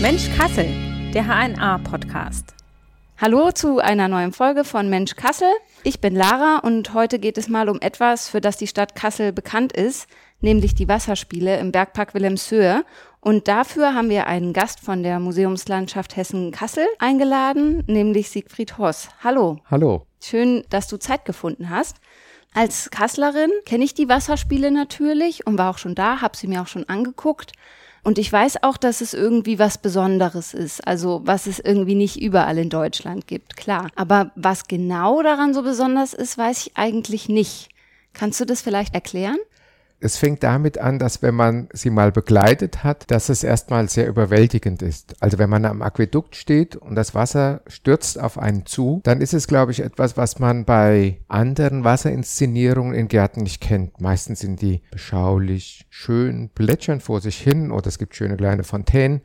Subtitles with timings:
[0.00, 0.66] Mensch Kassel,
[1.12, 2.54] der HNA-Podcast.
[3.18, 5.50] Hallo zu einer neuen Folge von Mensch Kassel.
[5.82, 9.34] Ich bin Lara und heute geht es mal um etwas, für das die Stadt Kassel
[9.34, 10.08] bekannt ist,
[10.40, 12.82] nämlich die Wasserspiele im Bergpark Wilhelmshöhe.
[13.20, 19.10] Und dafür haben wir einen Gast von der Museumslandschaft Hessen-Kassel eingeladen, nämlich Siegfried Hoss.
[19.22, 19.58] Hallo.
[19.70, 20.06] Hallo.
[20.22, 21.98] Schön, dass du Zeit gefunden hast.
[22.54, 26.62] Als Kasslerin kenne ich die Wasserspiele natürlich und war auch schon da, habe sie mir
[26.62, 27.52] auch schon angeguckt.
[28.02, 32.20] Und ich weiß auch, dass es irgendwie was Besonderes ist, also was es irgendwie nicht
[32.20, 33.88] überall in Deutschland gibt, klar.
[33.96, 37.68] Aber was genau daran so besonders ist, weiß ich eigentlich nicht.
[38.12, 39.38] Kannst du das vielleicht erklären?
[40.00, 44.08] Es fängt damit an, dass wenn man sie mal begleitet hat, dass es erstmal sehr
[44.08, 45.14] überwältigend ist.
[45.20, 49.34] Also wenn man am Aquädukt steht und das Wasser stürzt auf einen zu, dann ist
[49.34, 54.00] es, glaube ich, etwas, was man bei anderen Wasserinszenierungen in Gärten nicht kennt.
[54.00, 59.20] Meistens sind die beschaulich, schön, plätschern vor sich hin oder es gibt schöne kleine Fontänen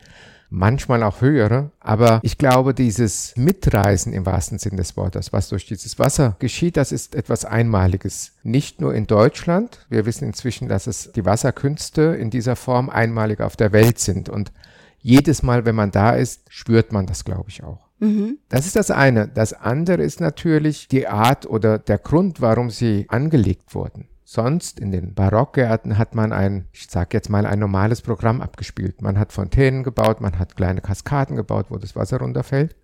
[0.49, 1.71] manchmal auch höhere.
[1.79, 6.77] Aber ich glaube, dieses Mitreisen im wahrsten Sinn des Wortes, was durch dieses Wasser geschieht,
[6.77, 8.33] das ist etwas Einmaliges.
[8.43, 9.85] Nicht nur in Deutschland.
[9.89, 14.29] Wir wissen inzwischen, dass es die Wasserkünste in dieser Form einmalig auf der Welt sind.
[14.29, 14.51] Und
[14.99, 17.85] jedes Mal, wenn man da ist, spürt man das, glaube ich, auch.
[17.99, 18.39] Mhm.
[18.49, 19.27] Das ist das eine.
[19.27, 24.07] Das andere ist natürlich die Art oder der Grund, warum sie angelegt wurden.
[24.27, 29.03] Sonst in den Barockgärten hat man ein, ich sag jetzt mal, ein normales Programm abgespielt.
[29.03, 32.75] Man hat Fontänen gebaut, man hat kleine Kaskaden gebaut, wo das Wasser runterfällt.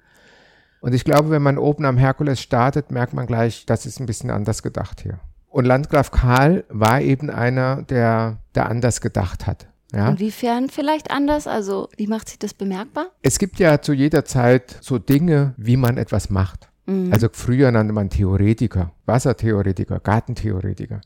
[0.81, 4.05] Und ich glaube, wenn man oben am Herkules startet, merkt man gleich, das ist ein
[4.05, 5.19] bisschen anders gedacht hier.
[5.47, 9.67] Und Landgraf Karl war eben einer, der, der anders gedacht hat.
[9.93, 10.09] Ja.
[10.09, 11.47] Inwiefern vielleicht anders?
[11.47, 13.07] Also, wie macht sich das bemerkbar?
[13.23, 16.69] Es gibt ja zu jeder Zeit so Dinge, wie man etwas macht.
[16.85, 17.11] Mhm.
[17.11, 21.01] Also früher nannte man Theoretiker, Wassertheoretiker, Gartentheoretiker.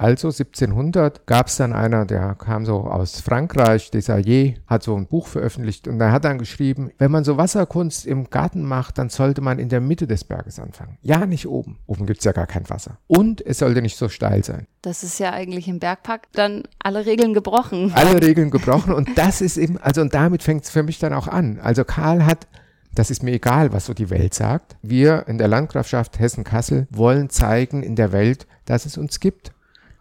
[0.00, 5.06] Also 1700 gab es dann einer, der kam so aus Frankreich, Desayes, hat so ein
[5.06, 9.10] Buch veröffentlicht und er hat dann geschrieben, wenn man so Wasserkunst im Garten macht, dann
[9.10, 10.96] sollte man in der Mitte des Berges anfangen.
[11.02, 11.80] Ja, nicht oben.
[11.86, 12.96] Oben gibt es ja gar kein Wasser.
[13.08, 14.66] Und es sollte nicht so steil sein.
[14.80, 17.92] Das ist ja eigentlich im Bergpark dann alle Regeln gebrochen.
[17.94, 21.12] Alle Regeln gebrochen und das ist eben, also und damit fängt es für mich dann
[21.12, 21.60] auch an.
[21.62, 22.46] Also Karl hat
[22.94, 24.76] das ist mir egal, was so die Welt sagt.
[24.82, 29.52] Wir in der Landgrafschaft Hessen-Kassel wollen zeigen in der Welt, dass es uns gibt.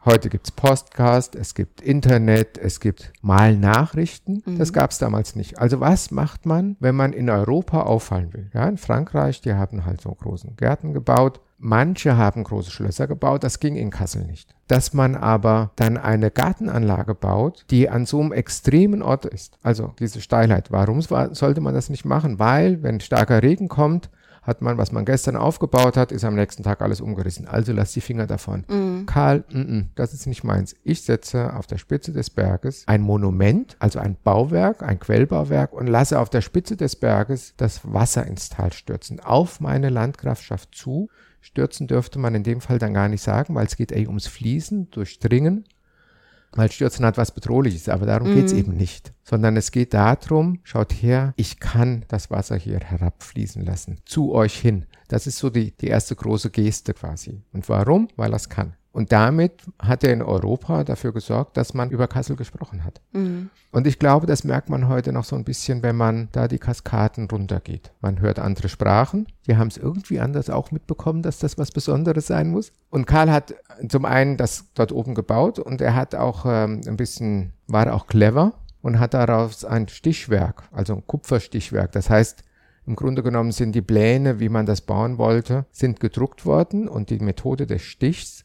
[0.06, 4.42] Heute gibt's Podcast, es gibt Internet, es gibt mal Nachrichten.
[4.46, 4.58] Mhm.
[4.58, 5.60] Das gab's damals nicht.
[5.60, 8.50] Also was macht man, wenn man in Europa auffallen will?
[8.54, 11.42] Ja, in Frankreich, die haben halt so großen Gärten gebaut.
[11.58, 14.56] Manche haben große Schlösser gebaut, das ging in Kassel nicht.
[14.68, 19.94] Dass man aber dann eine Gartenanlage baut, die an so einem extremen Ort ist, also
[20.00, 20.72] diese Steilheit.
[20.72, 22.40] Warum sollte man das nicht machen?
[22.40, 24.10] Weil, wenn starker Regen kommt,
[24.50, 27.48] hat man, was man gestern aufgebaut hat, ist am nächsten Tag alles umgerissen.
[27.48, 28.66] Also lass die Finger davon.
[28.68, 29.06] Mhm.
[29.06, 30.76] Karl, n -n, das ist nicht meins.
[30.84, 35.88] Ich setze auf der Spitze des Berges ein Monument, also ein Bauwerk, ein Quellbauwerk und
[35.88, 41.10] lasse auf der Spitze des Berges das Wasser ins Tal stürzen, auf meine Landgrafschaft zu.
[41.42, 44.28] Stürzen dürfte man in dem Fall dann gar nicht sagen, weil es geht ey ums
[44.28, 45.64] Fließen, durchdringen
[46.54, 48.36] weil Stürzen hat was Bedrohliches, aber darum mhm.
[48.36, 49.14] geht's eben nicht.
[49.24, 54.60] Sondern es geht darum, schaut her, ich kann das Wasser hier herabfließen lassen, zu euch
[54.60, 54.86] hin.
[55.08, 57.44] Das ist so die, die erste große Geste quasi.
[57.54, 58.08] Und warum?
[58.16, 58.76] Weil er es kann.
[59.00, 63.00] Und damit hat er in Europa dafür gesorgt, dass man über Kassel gesprochen hat.
[63.14, 63.50] Mhm.
[63.72, 66.58] Und ich glaube, das merkt man heute noch so ein bisschen, wenn man da die
[66.58, 67.94] Kaskaden runtergeht.
[68.02, 72.28] Man hört andere Sprachen, die haben es irgendwie anders auch mitbekommen, dass das was Besonderes
[72.28, 72.74] sein muss.
[72.90, 73.56] Und Karl hat
[73.88, 78.06] zum einen das dort oben gebaut und er hat auch ähm, ein bisschen, war auch
[78.06, 81.94] clever und hat daraus ein Stichwerk, also ein Kupferstichwerk.
[81.94, 82.44] Das heißt,
[82.86, 87.12] im Grunde genommen sind die Pläne, wie man das bauen wollte, sind gedruckt worden und
[87.12, 88.44] die Methode des Stichs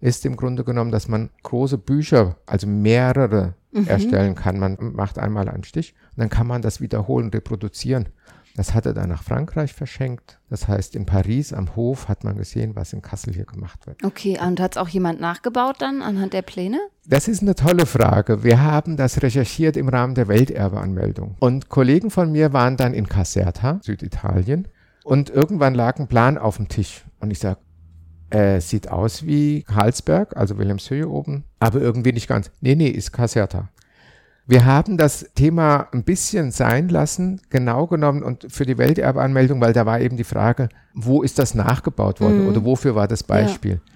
[0.00, 3.86] ist im Grunde genommen, dass man große Bücher, also mehrere mhm.
[3.86, 4.58] erstellen kann.
[4.58, 8.08] Man macht einmal einen Stich und dann kann man das wiederholen, reproduzieren.
[8.56, 10.38] Das hat er dann nach Frankreich verschenkt.
[10.48, 14.02] Das heißt, in Paris am Hof hat man gesehen, was in Kassel hier gemacht wird.
[14.02, 16.78] Okay, und hat es auch jemand nachgebaut dann anhand der Pläne?
[17.06, 18.42] Das ist eine tolle Frage.
[18.44, 21.36] Wir haben das recherchiert im Rahmen der Welterbeanmeldung.
[21.38, 24.68] Und Kollegen von mir waren dann in Caserta, Süditalien.
[25.04, 27.04] Und irgendwann lag ein Plan auf dem Tisch.
[27.20, 27.60] Und ich sage,
[28.30, 32.50] äh, sieht aus wie Karlsberg, also Wilhelmshöhe oben, aber irgendwie nicht ganz.
[32.60, 33.68] Nee, nee, ist Caserta.
[34.48, 39.72] Wir haben das Thema ein bisschen sein lassen, genau genommen und für die Welterbeanmeldung, weil
[39.72, 42.48] da war eben die Frage, wo ist das nachgebaut worden mhm.
[42.48, 43.80] oder wofür war das Beispiel?
[43.84, 43.92] Ja.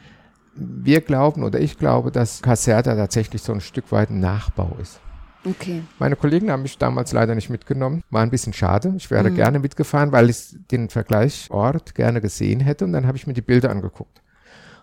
[0.56, 5.00] Wir glauben oder ich glaube, dass Caserta tatsächlich so ein Stück weit ein Nachbau ist.
[5.44, 5.82] Okay.
[5.98, 8.02] Meine Kollegen haben mich damals leider nicht mitgenommen.
[8.10, 8.94] War ein bisschen schade.
[8.96, 9.36] Ich wäre mhm.
[9.36, 13.40] gerne mitgefahren, weil ich den Vergleichsort gerne gesehen hätte und dann habe ich mir die
[13.40, 14.20] Bilder angeguckt.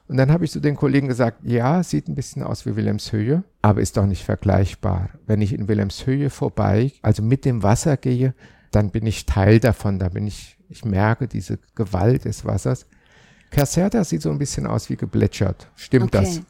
[0.07, 3.43] Und dann habe ich zu den Kollegen gesagt, ja, sieht ein bisschen aus wie Wilhelmshöhe,
[3.61, 5.09] aber ist doch nicht vergleichbar.
[5.25, 8.33] Wenn ich in Wilhelmshöhe vorbei, also mit dem Wasser gehe,
[8.71, 12.85] dann bin ich Teil davon, da bin ich, ich merke diese Gewalt des Wassers.
[13.51, 15.69] Caserta sieht so ein bisschen aus wie geplätschert.
[15.75, 16.25] Stimmt okay.
[16.25, 16.41] das?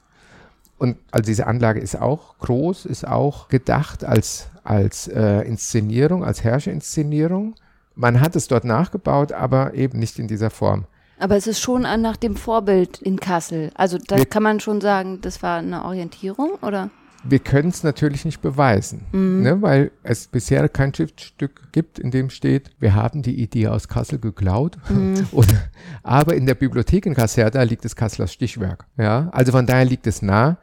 [0.78, 6.44] Und also diese Anlage ist auch groß, ist auch gedacht als, als äh, Inszenierung, als
[6.44, 7.56] Herrscherinszenierung.
[7.96, 10.86] Man hat es dort nachgebaut, aber eben nicht in dieser Form.
[11.20, 13.72] Aber es ist schon nach dem Vorbild in Kassel.
[13.74, 16.92] Also da kann man schon sagen, das war eine Orientierung, oder?
[17.24, 19.42] Wir können es natürlich nicht beweisen, mhm.
[19.42, 23.88] ne, weil es bisher kein Schriftstück gibt, in dem steht, wir haben die Idee aus
[23.88, 24.78] Kassel geklaut.
[24.90, 25.28] Mhm.
[25.32, 25.70] Oder,
[26.04, 28.86] aber in der Bibliothek in Caserta liegt das Kasseler Stichwerk.
[28.98, 29.30] Ja?
[29.32, 30.58] Also von daher liegt es nah.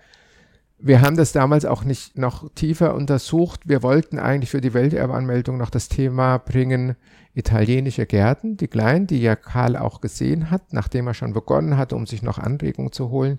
[0.79, 3.61] Wir haben das damals auch nicht noch tiefer untersucht.
[3.65, 6.97] Wir wollten eigentlich für die Welterbeanmeldung noch das Thema bringen,
[7.35, 11.97] italienische Gärten, die kleinen, die ja Karl auch gesehen hat, nachdem er schon begonnen hatte,
[11.97, 13.39] um sich noch Anregungen zu holen.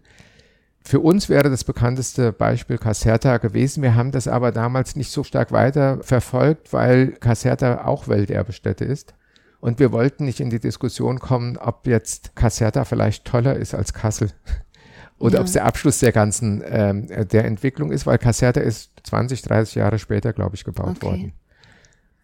[0.87, 3.81] Für uns wäre das bekannteste Beispiel Caserta gewesen.
[3.81, 9.15] Wir haben das aber damals nicht so stark weiter verfolgt, weil Caserta auch Welterbestätte ist.
[9.59, 13.95] Und wir wollten nicht in die Diskussion kommen, ob jetzt Caserta vielleicht toller ist als
[13.95, 14.29] Kassel
[15.17, 15.39] oder ja.
[15.39, 19.73] ob es der Abschluss der ganzen ähm, der Entwicklung ist, weil Caserta ist 20, 30
[19.73, 21.05] Jahre später, glaube ich, gebaut okay.
[21.05, 21.33] worden.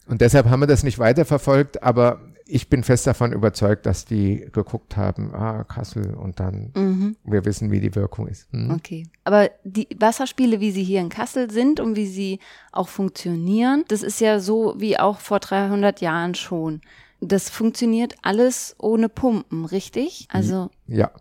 [0.05, 4.45] Und deshalb haben wir das nicht weiterverfolgt, aber ich bin fest davon überzeugt, dass die
[4.51, 7.15] geguckt haben, ah, Kassel und dann mhm.
[7.23, 8.53] wir wissen, wie die Wirkung ist.
[8.53, 8.71] Mhm.
[8.71, 9.07] Okay.
[9.23, 12.39] Aber die Wasserspiele, wie sie hier in Kassel sind und wie sie
[12.73, 16.81] auch funktionieren, das ist ja so wie auch vor 300 Jahren schon.
[17.21, 20.27] Das funktioniert alles ohne Pumpen, richtig?
[20.29, 20.69] Also.
[20.87, 21.11] Ja.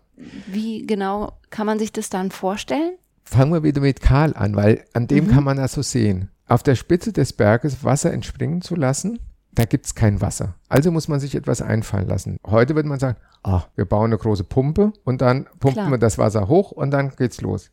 [0.47, 2.97] Wie genau kann man sich das dann vorstellen?
[3.23, 5.29] Fangen wir wieder mit Karl an, weil an dem mhm.
[5.29, 9.19] kann man das so sehen auf der Spitze des Berges Wasser entspringen zu lassen,
[9.53, 10.55] da gibt es kein Wasser.
[10.69, 12.37] Also muss man sich etwas einfallen lassen.
[12.45, 15.91] Heute würde man sagen, ah, wir bauen eine große Pumpe und dann pumpen Klar.
[15.91, 17.71] wir das Wasser hoch und dann geht's los.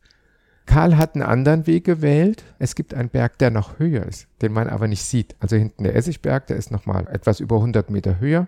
[0.65, 2.43] Karl hat einen anderen Weg gewählt.
[2.59, 5.35] Es gibt einen Berg, der noch höher ist, den man aber nicht sieht.
[5.39, 8.47] Also hinten der Essigberg, der ist nochmal etwas über 100 Meter höher.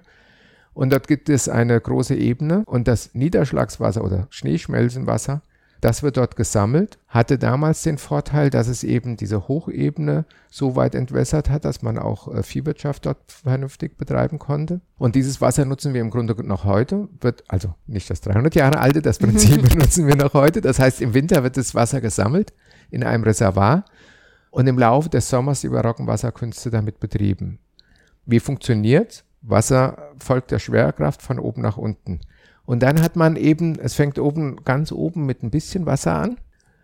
[0.74, 5.42] Und dort gibt es eine große Ebene und das Niederschlagswasser oder Schneeschmelzenwasser
[5.82, 10.94] das wird dort gesammelt, hatte damals den Vorteil, dass es eben diese Hochebene so weit
[10.94, 14.82] entwässert hat, dass man auch äh, Viehwirtschaft dort vernünftig betreiben konnte.
[15.00, 18.80] Und dieses Wasser nutzen wir im Grunde noch heute, wird also nicht das 300 Jahre
[18.80, 20.62] alte, das Prinzip benutzen wir noch heute.
[20.62, 22.54] Das heißt, im Winter wird das Wasser gesammelt
[22.92, 23.84] in einem Reservoir
[24.52, 27.58] und im Laufe des Sommers die barocken Wasserkünste damit betrieben.
[28.28, 29.24] Wie funktioniert?
[29.42, 32.20] Wasser folgt der Schwerkraft von oben nach unten.
[32.72, 36.38] Und dann hat man eben, es fängt oben, ganz oben mit ein bisschen Wasser an.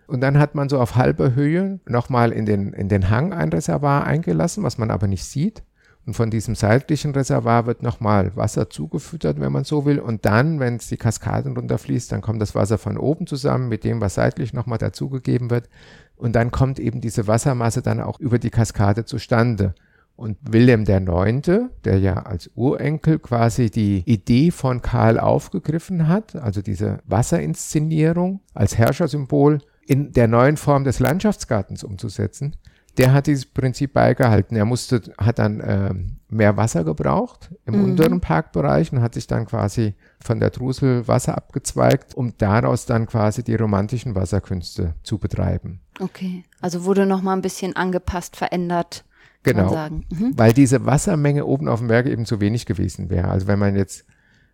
[0.05, 3.47] Und dann hat man so auf halber Höhe nochmal in den, in den Hang ein
[3.47, 5.63] Reservoir eingelassen, was man aber nicht sieht.
[6.05, 9.99] Und von diesem seitlichen Reservoir wird nochmal Wasser zugefüttert, wenn man so will.
[9.99, 13.85] Und dann, wenn es die Kaskaden runterfließt, dann kommt das Wasser von oben zusammen mit
[13.85, 15.69] dem, was seitlich nochmal dazugegeben wird.
[16.17, 19.73] Und dann kommt eben diese Wassermasse dann auch über die Kaskade zustande.
[20.17, 26.61] Und Wilhelm IX., der ja als Urenkel quasi die Idee von Karl aufgegriffen hat, also
[26.63, 32.55] diese Wasserinszenierung als Herrschersymbol in der neuen Form des Landschaftsgartens umzusetzen,
[32.97, 34.57] der hat dieses Prinzip beigehalten.
[34.57, 35.93] Er musste, hat dann äh,
[36.29, 37.83] mehr Wasser gebraucht im mhm.
[37.83, 43.05] unteren Parkbereich und hat sich dann quasi von der Drusel Wasser abgezweigt, um daraus dann
[43.05, 45.81] quasi die romantischen Wasserkünste zu betreiben.
[45.99, 49.05] Okay, also wurde nochmal ein bisschen angepasst, verändert.
[49.47, 50.33] Genau, mhm.
[50.35, 53.29] weil diese Wassermenge oben auf dem Berg eben zu wenig gewesen wäre.
[53.29, 54.05] Also wenn man jetzt,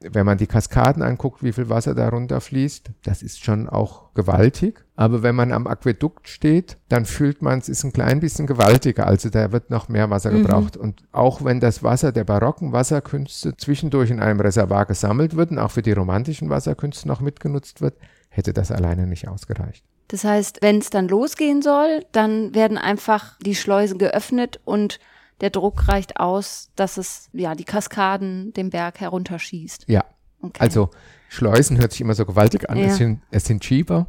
[0.02, 4.84] wenn man die Kaskaden anguckt, wie viel Wasser da runterfließt, das ist schon auch gewaltig.
[4.96, 9.08] Aber wenn man am Aquädukt steht, dann fühlt man, es ist ein klein bisschen gewaltiger.
[9.08, 10.44] Also da wird noch mehr Wasser mhm.
[10.44, 10.78] gebraucht.
[10.78, 15.60] Und auch wenn das Wasser der barocken Wasserkünste zwischendurch in einem Reservoir gesammelt wird und
[15.60, 17.96] auch für die romantischen Wasserkünste noch mitgenutzt wird,
[18.30, 19.86] hätte das alleine nicht ausgereicht.
[20.08, 25.00] Das heißt, wenn es dann losgehen soll, dann werden einfach die Schleusen geöffnet und
[25.42, 29.86] der Druck reicht aus, dass es ja die Kaskaden den Berg herunterschießt.
[29.88, 30.06] Ja.
[30.42, 30.60] Okay.
[30.60, 30.90] Also
[31.30, 32.78] Schleusen hört sich immer so gewaltig an.
[32.78, 32.86] Ja.
[32.86, 34.08] Es, sind, es sind Schieber.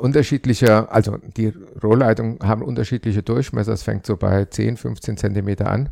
[0.00, 3.72] Unterschiedlicher, also die Rohrleitungen haben unterschiedliche Durchmesser.
[3.72, 5.90] Es fängt so bei 10, 15 Zentimeter an.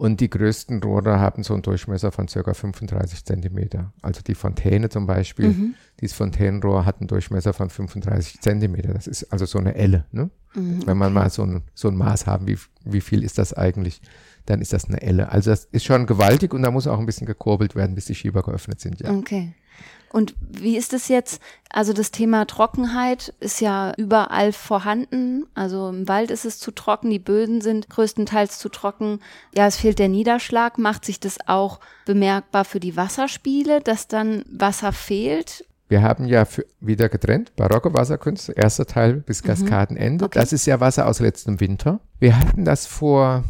[0.00, 3.92] Und die größten Rohre haben so einen Durchmesser von circa 35 Zentimeter.
[4.00, 5.74] Also die Fontäne zum Beispiel, mhm.
[6.00, 8.94] dieses Fontänenrohr hat einen Durchmesser von 35 Zentimeter.
[8.94, 10.06] Das ist also so eine Elle.
[10.10, 10.30] Ne?
[10.54, 13.52] Mhm, Wenn man mal so ein, so ein Maß haben, wie, wie viel ist das
[13.52, 14.00] eigentlich,
[14.46, 15.30] dann ist das eine Elle.
[15.30, 18.14] Also das ist schon gewaltig und da muss auch ein bisschen gekurbelt werden, bis die
[18.14, 19.00] Schieber geöffnet sind.
[19.00, 19.12] Ja.
[19.12, 19.52] Okay.
[20.12, 21.40] Und wie ist es jetzt?
[21.72, 25.46] Also das Thema Trockenheit ist ja überall vorhanden.
[25.54, 29.20] Also im Wald ist es zu trocken, die Böden sind größtenteils zu trocken.
[29.54, 30.78] Ja, es fehlt der Niederschlag.
[30.78, 35.64] Macht sich das auch bemerkbar für die Wasserspiele, dass dann Wasser fehlt?
[35.88, 40.24] Wir haben ja für, wieder getrennt, barocke Wasserkünste, erster Teil bis Kaskadenende.
[40.24, 40.38] Okay.
[40.38, 42.00] Das ist ja Wasser aus letztem Winter.
[42.20, 43.44] Wir hatten das vor,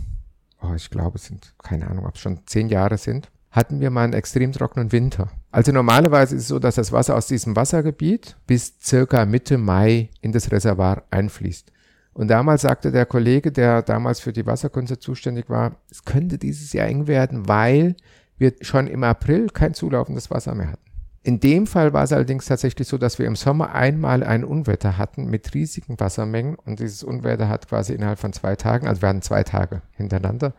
[0.62, 3.90] oh, ich glaube, es sind, keine Ahnung, ob es schon zehn Jahre sind, hatten wir
[3.90, 5.28] mal einen extrem trockenen Winter.
[5.50, 10.10] Also normalerweise ist es so, dass das Wasser aus diesem Wassergebiet bis circa Mitte Mai
[10.20, 11.72] in das Reservoir einfließt.
[12.12, 16.72] Und damals sagte der Kollege, der damals für die Wasserkünste zuständig war, es könnte dieses
[16.72, 17.96] Jahr eng werden, weil
[18.38, 20.90] wir schon im April kein zulaufendes Wasser mehr hatten.
[21.22, 24.96] In dem Fall war es allerdings tatsächlich so, dass wir im Sommer einmal ein Unwetter
[24.96, 29.10] hatten mit riesigen Wassermengen und dieses Unwetter hat quasi innerhalb von zwei Tagen, also wir
[29.10, 30.54] hatten zwei Tage hintereinander,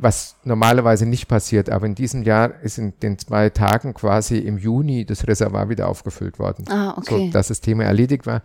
[0.00, 4.58] was normalerweise nicht passiert, aber in diesem Jahr ist in den zwei Tagen quasi im
[4.58, 7.26] Juni das Reservoir wieder aufgefüllt worden, Ah, okay.
[7.26, 8.42] so dass das Thema erledigt war.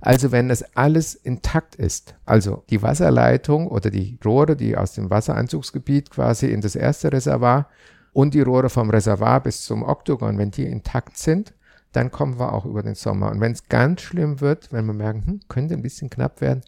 [0.00, 5.08] Also wenn das alles intakt ist, also die Wasserleitung oder die Rohre, die aus dem
[5.10, 7.68] Wassereinzugsgebiet quasi in das erste Reservoir
[8.12, 11.54] und die Rohre vom Reservoir bis zum Oktogon, wenn die intakt sind,
[11.92, 13.30] dann kommen wir auch über den Sommer.
[13.30, 16.62] Und wenn es ganz schlimm wird, wenn wir merken, hm, könnte ein bisschen knapp werden,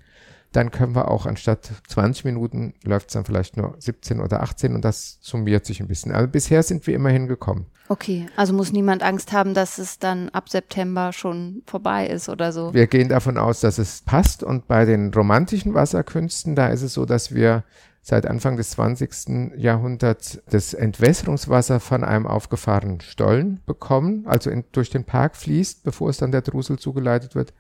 [0.57, 4.75] dann können wir auch anstatt 20 Minuten läuft es dann vielleicht nur 17 oder 18
[4.75, 6.13] und das summiert sich ein bisschen.
[6.13, 7.67] Also bisher sind wir immerhin gekommen.
[7.89, 12.53] Okay, also muss niemand Angst haben, dass es dann ab September schon vorbei ist oder
[12.53, 12.73] so.
[12.73, 16.95] Wir gehen davon aus, dass es passt und bei den romantischen Wasserkünsten, da ist es
[16.95, 17.63] so, dass wir
[18.01, 19.59] seit Anfang des 20.
[19.59, 26.09] Jahrhunderts das Entwässerungswasser von einem aufgefahrenen Stollen bekommen, also in, durch den Park fließt, bevor
[26.09, 27.53] es dann der Drusel zugeleitet wird.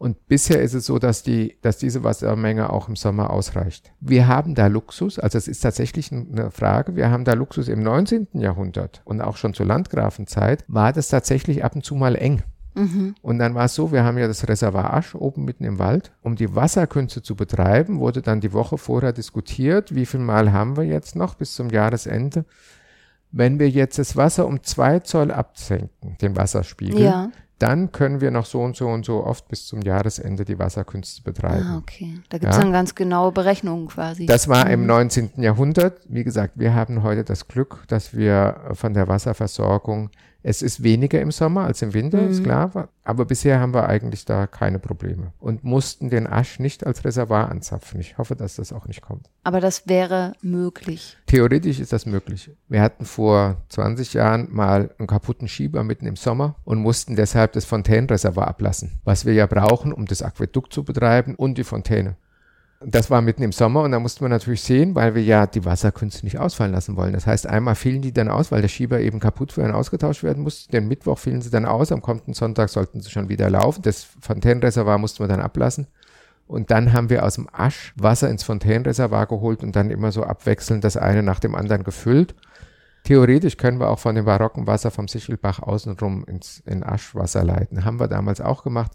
[0.00, 3.92] Und bisher ist es so, dass, die, dass diese Wassermenge auch im Sommer ausreicht.
[4.00, 7.82] Wir haben da Luxus, also es ist tatsächlich eine Frage, wir haben da Luxus im
[7.82, 8.28] 19.
[8.32, 12.42] Jahrhundert und auch schon zur Landgrafenzeit war das tatsächlich ab und zu mal eng.
[12.74, 13.14] Mhm.
[13.20, 16.12] Und dann war es so, wir haben ja das Reservoir Asch oben mitten im Wald.
[16.22, 20.78] Um die Wasserkünste zu betreiben, wurde dann die Woche vorher diskutiert, wie viel Mal haben
[20.78, 22.46] wir jetzt noch bis zum Jahresende.
[23.32, 27.30] Wenn wir jetzt das Wasser um zwei Zoll absenken, den Wasserspiegel, Ja.
[27.60, 31.22] Dann können wir noch so und so und so oft bis zum Jahresende die Wasserkünste
[31.22, 31.66] betreiben.
[31.68, 32.18] Ah, okay.
[32.30, 32.62] Da gibt es Ja.
[32.62, 34.26] dann ganz genaue Berechnungen quasi.
[34.26, 34.86] Das war im Mhm.
[34.86, 35.30] 19.
[35.42, 36.00] Jahrhundert.
[36.08, 40.10] Wie gesagt, wir haben heute das Glück, dass wir von der Wasserversorgung,
[40.42, 42.44] es ist weniger im Sommer als im Winter, ist Mhm.
[42.44, 47.04] klar, aber bisher haben wir eigentlich da keine Probleme und mussten den Asch nicht als
[47.04, 48.00] Reservoir anzapfen.
[48.00, 49.28] Ich hoffe, dass das auch nicht kommt.
[49.44, 51.16] Aber das wäre möglich.
[51.26, 52.50] Theoretisch ist das möglich.
[52.68, 57.52] Wir hatten vor 20 Jahren mal einen kaputten Schieber mitten im Sommer und mussten deshalb
[57.52, 62.16] das Fontänenreservoir ablassen, was wir ja brauchen, um das Aquädukt zu betreiben und die Fontäne.
[62.82, 65.66] Das war mitten im Sommer und da mussten wir natürlich sehen, weil wir ja die
[65.66, 67.12] Wasserkünste nicht ausfallen lassen wollen.
[67.12, 70.22] Das heißt, einmal fielen die dann aus, weil der Schieber eben kaputt war und ausgetauscht
[70.22, 70.72] werden musste.
[70.72, 73.82] Den Mittwoch fielen sie dann aus, am kommenden Sonntag sollten sie schon wieder laufen.
[73.82, 75.88] Das Fontänenreservoir mussten wir dann ablassen.
[76.46, 80.24] Und dann haben wir aus dem Asch Wasser ins Fontänenreservoir geholt und dann immer so
[80.24, 82.34] abwechselnd das eine nach dem anderen gefüllt.
[83.04, 87.84] Theoretisch können wir auch von dem barocken Wasser vom Sichelbach außenrum ins in Aschwasser leiten.
[87.84, 88.92] Haben wir damals auch gemacht.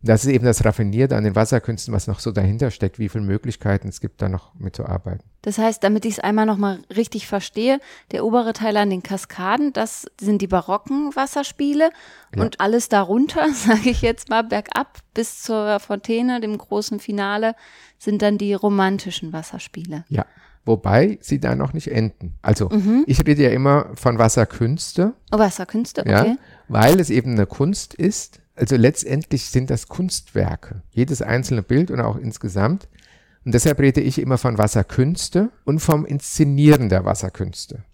[0.00, 3.24] Das ist eben das Raffinierte an den Wasserkünsten, was noch so dahinter steckt, wie viele
[3.24, 5.24] Möglichkeiten es gibt, da noch mitzuarbeiten.
[5.42, 7.80] Das heißt, damit ich es einmal nochmal richtig verstehe,
[8.12, 11.90] der obere Teil an den Kaskaden, das sind die barocken Wasserspiele
[12.36, 12.42] Ja.
[12.44, 17.54] und alles darunter, sage ich jetzt mal, bergab bis zur Fontäne, dem großen Finale,
[17.98, 20.04] sind dann die romantischen Wasserspiele.
[20.08, 20.26] Ja.
[20.64, 22.34] Wobei sie da noch nicht enden.
[22.42, 23.02] Also, Mhm.
[23.06, 26.36] ich rede ja immer von Wasserkünste, Oh, Wasserkünste, ja, okay.
[26.68, 28.40] weil es eben eine Kunst ist.
[28.58, 30.82] Also letztendlich sind das Kunstwerke.
[30.90, 32.88] Jedes einzelne Bild und auch insgesamt.
[33.44, 37.84] Und deshalb rede ich immer von Wasserkünste und vom Inszenieren der Wasserkünste.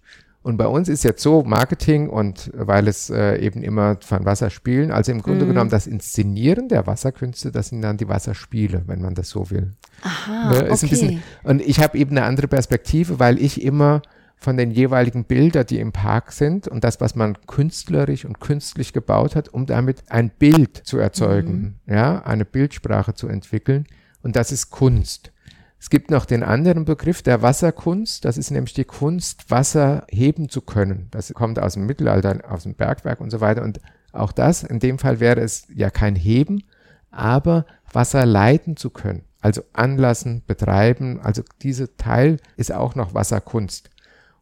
[0.41, 4.91] Und bei uns ist jetzt so Marketing und weil es äh, eben immer von Wasserspielen,
[4.91, 5.49] also im Grunde Mhm.
[5.49, 9.71] genommen das Inszenieren der Wasserkünste, das sind dann die Wasserspiele, wenn man das so will.
[10.03, 10.87] Aha, Ne, okay.
[10.87, 14.03] bisschen, und ich habe eben eine andere Perspektive, weil ich immer
[14.45, 18.93] von den jeweiligen Bildern, die im Park sind und das, was man künstlerisch und künstlich
[18.93, 23.87] gebaut hat, um damit ein Bild zu erzeugen, ja, eine Bildsprache zu entwickeln.
[24.21, 25.31] Und das ist Kunst.
[25.79, 28.23] Es gibt noch den anderen Begriff der Wasserkunst.
[28.23, 31.07] Das ist nämlich die Kunst, Wasser heben zu können.
[31.09, 33.63] Das kommt aus dem Mittelalter, aus dem Bergwerk und so weiter.
[33.63, 36.63] Und auch das, in dem Fall wäre es ja kein Heben,
[37.09, 39.23] aber Wasser leiten zu können.
[39.41, 41.19] Also anlassen, betreiben.
[41.19, 43.89] Also dieser Teil ist auch noch Wasserkunst.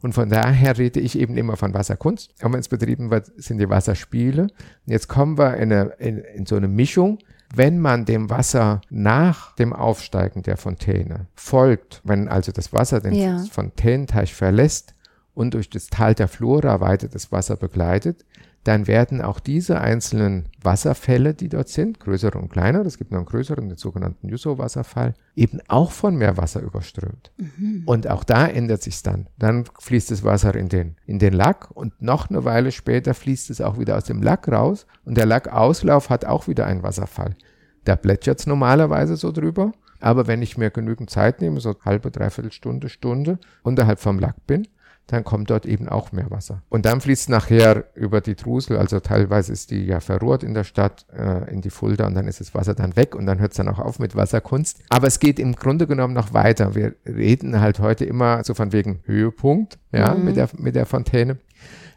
[0.03, 2.35] Und von daher rede ich eben immer von Wasserkunst.
[2.43, 4.43] Und wenn es betrieben wird, sind die Wasserspiele.
[4.43, 4.51] Und
[4.85, 7.19] jetzt kommen wir in, eine, in, in so eine Mischung.
[7.55, 13.13] Wenn man dem Wasser nach dem Aufsteigen der Fontäne folgt, wenn also das Wasser den
[13.13, 13.37] Ja.
[13.49, 14.93] Fontänenteich verlässt
[15.33, 18.25] und durch das Tal der Flora weiter das Wasser begleitet,
[18.63, 23.19] dann werden auch diese einzelnen Wasserfälle, die dort sind, größere und kleinere, es gibt noch
[23.19, 27.31] einen größeren, den sogenannten Jusso-Wasserfall, eben auch von Meerwasser überströmt.
[27.37, 27.83] Mhm.
[27.85, 29.27] Und auch da ändert sich dann.
[29.37, 33.49] Dann fließt das Wasser in den, in den Lack und noch eine Weile später fließt
[33.49, 37.35] es auch wieder aus dem Lack raus und der Lackauslauf hat auch wieder einen Wasserfall.
[37.83, 42.11] Da plätschert es normalerweise so drüber, aber wenn ich mir genügend Zeit nehme, so halbe,
[42.11, 44.67] dreiviertel Stunde, Stunde, unterhalb vom Lack bin,
[45.07, 46.61] dann kommt dort eben auch mehr Wasser.
[46.69, 50.53] Und dann fließt es nachher über die Drusel, also teilweise ist die ja verrohrt in
[50.53, 53.39] der Stadt, äh, in die Fulda und dann ist das Wasser dann weg und dann
[53.39, 54.79] hört es dann auch auf mit Wasserkunst.
[54.89, 56.75] Aber es geht im Grunde genommen noch weiter.
[56.75, 60.25] Wir reden halt heute immer so von wegen Höhepunkt, ja, mhm.
[60.25, 61.37] mit, der, mit der Fontäne.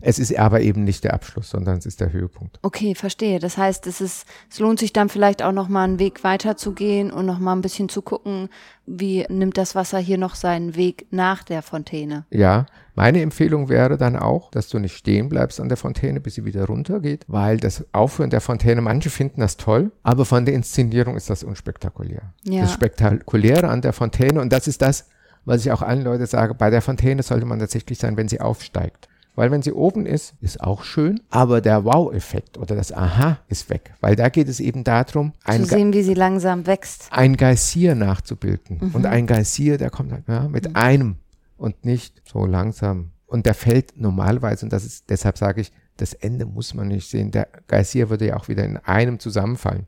[0.08, 2.60] Es ist aber eben nicht der Abschluss, sondern es ist der Höhepunkt.
[2.62, 3.40] Okay, verstehe.
[3.40, 6.56] Das heißt, es ist, es lohnt sich dann vielleicht auch noch mal einen Weg weiter
[6.56, 8.48] zu gehen und noch mal ein bisschen zu gucken,
[8.86, 12.24] wie nimmt das Wasser hier noch seinen Weg nach der Fontäne.
[12.30, 16.36] Ja, meine Empfehlung wäre dann auch, dass du nicht stehen bleibst an der Fontäne, bis
[16.36, 20.54] sie wieder runtergeht, weil das Aufhören der Fontäne, manche finden das toll, aber von der
[20.54, 22.32] Inszenierung ist das unspektakulär.
[22.44, 22.60] Ja.
[22.60, 25.08] Das Spektakuläre an der Fontäne und das ist das,
[25.44, 28.40] was ich auch allen Leuten sage, bei der Fontäne sollte man tatsächlich sein, wenn sie
[28.40, 29.08] aufsteigt.
[29.36, 33.68] Weil wenn sie oben ist, ist auch schön, aber der Wow-Effekt oder das Aha ist
[33.68, 33.92] weg.
[34.00, 37.08] Weil da geht es eben darum, ein zu sehen, wie sie langsam wächst.
[37.10, 38.78] Ein Geysir nachzubilden.
[38.80, 38.94] Mhm.
[38.94, 40.76] Und ein Geysir, der kommt halt, ja, mit mhm.
[40.76, 41.16] einem
[41.58, 43.12] und nicht so langsam.
[43.26, 47.08] Und der fällt normalerweise, und das ist, deshalb sage ich, das Ende muss man nicht
[47.08, 47.30] sehen.
[47.30, 49.86] Der Geysir würde ja auch wieder in einem zusammenfallen.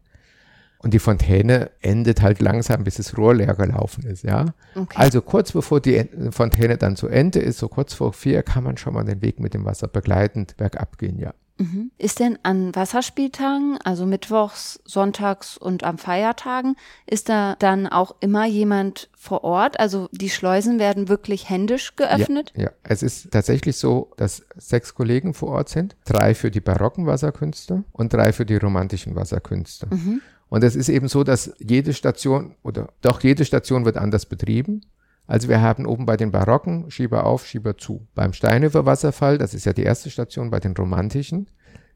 [0.81, 4.47] Und die Fontäne endet halt langsam, bis das Rohr leer gelaufen ist, ja.
[4.77, 4.97] Okay.
[4.97, 8.77] Also kurz bevor die Fontäne dann zu Ende ist, so kurz vor vier, kann man
[8.77, 11.35] schon mal den Weg mit dem Wasser begleitend bergab gehen, ja.
[11.59, 11.91] Mhm.
[11.99, 18.47] Ist denn an Wasserspieltagen, also mittwochs, sonntags und am Feiertagen, ist da dann auch immer
[18.47, 19.81] jemand vor Ort?
[19.81, 22.53] Also die Schleusen werden wirklich händisch geöffnet?
[22.57, 22.71] Ja, ja.
[22.85, 27.85] es ist tatsächlich so, dass sechs Kollegen vor Ort sind, drei für die barocken Wasserkünste
[27.93, 29.89] und drei für die romantischen Wasserkünste.
[29.91, 30.23] Mhm.
[30.49, 34.83] Und es ist eben so, dass jede Station oder doch jede Station wird anders betrieben.
[35.27, 38.07] Also wir haben oben bei den Barocken Schieber auf, Schieber zu.
[38.15, 41.49] Beim Steinhöfer Wasserfall, das ist ja die erste Station bei den Romantischen,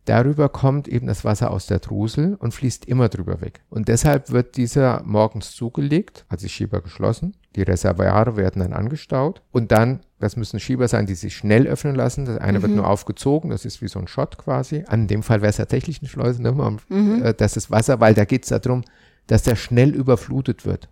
[0.04, 3.62] darüber kommt eben das Wasser aus der Drusel und fließt immer drüber weg.
[3.71, 7.35] Und deshalb wird dieser morgens zugelegt, also Schieber geschlossen.
[7.56, 11.97] Die Reservoire werden dann angestaut und dann das müssen Schieber sein, die sich schnell öffnen
[11.97, 12.26] lassen.
[12.26, 12.62] Das eine mhm.
[12.62, 14.84] wird nur aufgezogen, das ist wie so ein Shot quasi.
[14.86, 16.52] An dem Fall wäre es tatsächlich eine Schleuse, ne?
[16.88, 17.23] mhm.
[17.25, 18.84] Äh, das ist Wasser, weil da geht es darum,
[19.26, 20.88] dass der schnell überflutet wird.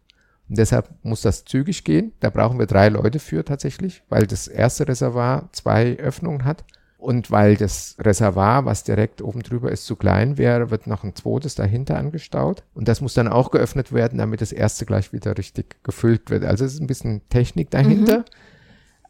[0.49, 2.13] Und deshalb muss das zügig gehen.
[2.19, 6.65] Da brauchen wir drei Leute für tatsächlich, weil das erste Reservoir zwei Öffnungen hat.
[7.01, 11.15] Und weil das Reservoir, was direkt oben drüber ist, zu klein wäre, wird noch ein
[11.15, 12.63] zweites dahinter angestaut.
[12.75, 16.45] Und das muss dann auch geöffnet werden, damit das erste gleich wieder richtig gefüllt wird.
[16.45, 18.19] Also es ist ein bisschen Technik dahinter.
[18.19, 18.25] Mhm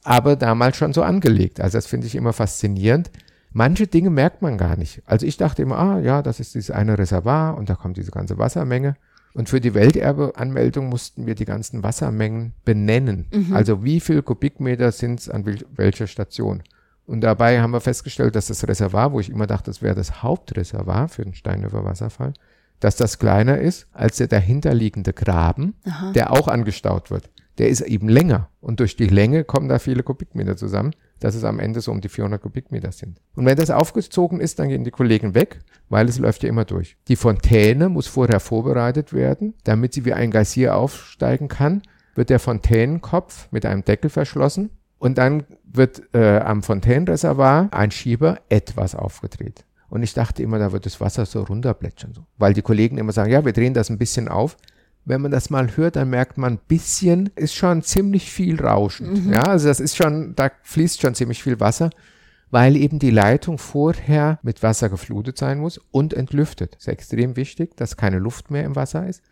[0.03, 1.61] aber damals schon so angelegt.
[1.61, 3.11] Also das finde ich immer faszinierend.
[3.53, 5.03] Manche Dinge merkt man gar nicht.
[5.07, 8.13] Also ich dachte immer, ah ja, das ist dieses eine Reservoir und da kommt diese
[8.13, 8.97] ganze Wassermenge.
[9.33, 13.27] Und für die Welterbeanmeldung mussten wir die ganzen Wassermengen benennen.
[13.33, 13.55] Mhm.
[13.55, 15.45] Also wie viel Kubikmeter sind es an
[15.77, 16.63] welcher Station.
[17.07, 20.23] Und dabei haben wir festgestellt, dass das Reservoir, wo ich immer dachte, das wäre das
[20.23, 22.35] Hauptreservoir für den Steinhöfer Wasserfall,
[22.79, 26.13] dass das kleiner ist als der dahinterliegende Graben, Aha.
[26.13, 28.49] der auch angestaut wird der ist eben länger.
[28.63, 32.01] Und durch die Länge kommen da viele Kubikmeter zusammen, dass es am Ende so um
[32.01, 33.21] die 400 Kubikmeter sind.
[33.37, 35.61] Und wenn das aufgezogen ist, dann gehen die Kollegen weg,
[35.91, 36.97] weil es läuft ja immer durch.
[37.09, 41.83] Die Fontäne muss vorher vorbereitet werden, damit sie wie ein Geysir aufsteigen kann,
[42.15, 48.41] wird der Fontänenkopf mit einem Deckel verschlossen und dann wird äh, am Fontänenreservoir ein Schieber
[48.49, 49.65] etwas aufgedreht.
[49.89, 52.15] Und ich dachte immer, da wird das Wasser so runterplätschern.
[52.15, 52.25] So.
[52.39, 54.57] Weil die Kollegen immer sagen, ja, wir drehen das ein bisschen auf
[55.05, 59.27] wenn man das mal hört, dann merkt man, ein bisschen ist schon ziemlich viel rauschend.
[59.27, 59.33] Mhm.
[59.33, 61.91] Ja, also das ist schon, da fließt schon ziemlich viel Wasser,
[62.51, 66.75] weil eben die Leitung vorher mit Wasser geflutet sein muss und entlüftet.
[66.75, 69.23] Das ist extrem wichtig, dass keine Luft mehr im Wasser ist,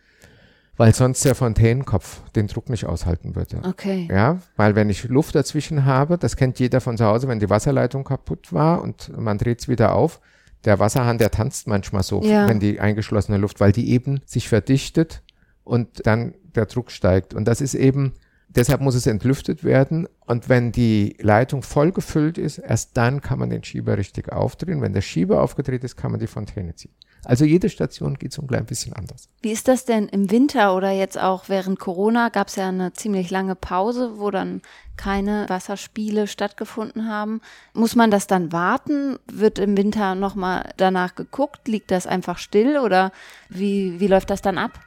[0.79, 3.57] weil sonst der Fontänenkopf den Druck nicht aushalten würde.
[3.67, 4.07] Okay.
[4.09, 7.49] Ja, weil wenn ich Luft dazwischen habe, das kennt jeder von zu Hause, wenn die
[7.49, 10.21] Wasserleitung kaputt war und man dreht es wieder auf,
[10.63, 12.47] der Wasserhahn, der tanzt manchmal so, ja.
[12.47, 15.21] wenn die eingeschlossene Luft, weil die eben sich verdichtet
[15.65, 17.33] und dann der Druck steigt.
[17.33, 18.13] Und das ist eben,
[18.47, 20.07] deshalb muss es entlüftet werden.
[20.27, 24.81] Und wenn die Leitung voll gefüllt ist, erst dann kann man den Schieber richtig aufdrehen.
[24.81, 26.93] Wenn der Schieber aufgedreht ist, kann man die Fontäne ziehen.
[27.25, 29.29] Also jede Station geht so ein klein bisschen anders.
[29.41, 32.29] Wie ist das denn im Winter oder jetzt auch während Corona?
[32.29, 34.61] Gab es ja eine ziemlich lange Pause, wo dann
[34.95, 37.41] keine Wasserspiele stattgefunden haben.
[37.73, 39.17] Muss man das dann warten?
[39.31, 41.67] Wird im Winter nochmal danach geguckt?
[41.67, 43.11] Liegt das einfach still oder
[43.49, 44.79] wie, wie läuft das dann ab?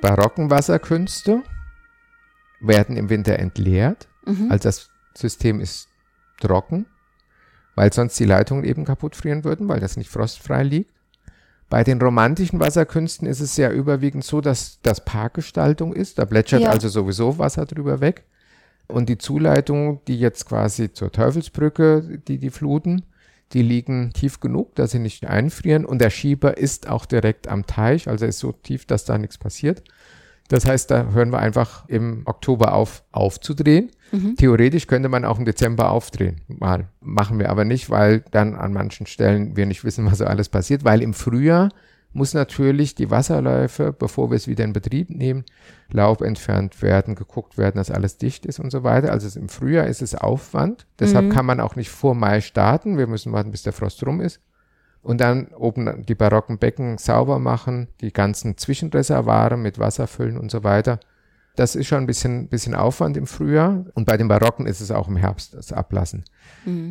[0.00, 1.42] barocken Wasserkünste
[2.60, 4.08] werden im Winter entleert.
[4.24, 4.50] Mhm.
[4.50, 5.88] Also das System ist
[6.40, 6.86] trocken,
[7.80, 10.92] weil sonst die Leitungen eben kaputt frieren würden, weil das nicht frostfrei liegt.
[11.70, 16.18] Bei den romantischen Wasserkünsten ist es ja überwiegend so, dass das Parkgestaltung ist.
[16.18, 16.72] Da plätschert Ja.
[16.72, 18.24] also sowieso Wasser drüber weg.
[18.86, 23.06] Und die Zuleitungen, die jetzt quasi zur Teufelsbrücke, die die fluten,
[23.54, 25.86] die liegen tief genug, dass sie nicht einfrieren.
[25.86, 29.38] Und der Schieber ist auch direkt am Teich, also ist so tief, dass da nichts
[29.38, 29.82] passiert.
[30.50, 33.92] Das heißt, da hören wir einfach im Oktober auf, aufzudrehen.
[34.36, 36.40] Theoretisch könnte man auch im Dezember aufdrehen.
[36.48, 36.88] Mal.
[37.00, 40.48] Machen wir aber nicht, weil dann an manchen Stellen wir nicht wissen, was so alles
[40.48, 40.84] passiert.
[40.84, 41.68] Weil im Frühjahr
[42.12, 45.44] muss natürlich die Wasserläufe, bevor wir es wieder in Betrieb nehmen,
[45.92, 49.12] Laub entfernt werden, geguckt werden, dass alles dicht ist und so weiter.
[49.12, 50.88] Also im Frühjahr ist es Aufwand.
[50.98, 52.98] Deshalb kann man auch nicht vor Mai starten.
[52.98, 54.40] Wir müssen warten, bis der Frost rum ist.
[55.02, 60.50] Und dann oben die barocken Becken sauber machen, die ganzen Zwischenreservare mit Wasser füllen und
[60.50, 61.00] so weiter.
[61.56, 63.84] Das ist schon ein bisschen, bisschen Aufwand im Frühjahr.
[63.94, 66.24] Und bei den Barocken ist es auch im Herbst das Ablassen.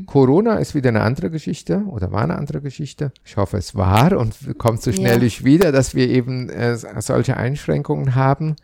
[0.05, 3.11] Corona ist wieder eine andere Geschichte oder war eine andere Geschichte.
[3.23, 5.23] Ich hoffe, es war und kommt so schnell Ja.
[5.23, 8.55] nicht wieder, dass wir eben äh, solche Einschränkungen haben.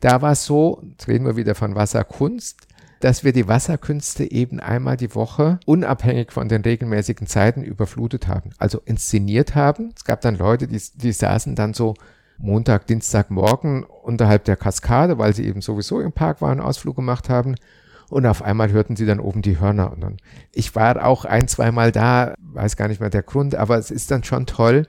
[0.00, 2.66] Da war es so, jetzt reden wir wieder von Wasserkunst,
[3.00, 8.50] dass wir die Wasserkünste eben einmal die Woche unabhängig von den regelmäßigen Zeiten überflutet haben,
[8.58, 9.92] also inszeniert haben.
[9.96, 11.94] Es gab dann Leute, die, die saßen dann so
[12.36, 17.28] Montag, Dienstag, Morgen unterhalb der Kaskade, weil sie eben sowieso im Park waren, Ausflug gemacht
[17.28, 17.54] haben.
[18.08, 19.92] Und auf einmal hörten sie dann oben die Hörner.
[19.92, 20.16] Und dann,
[20.52, 24.10] ich war auch ein, zweimal da, weiß gar nicht mehr der Grund, aber es ist
[24.10, 24.86] dann schon toll,